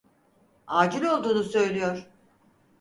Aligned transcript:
Acil 0.67 1.05
olduğunu 1.05 1.43
söylüyor. 1.43 2.05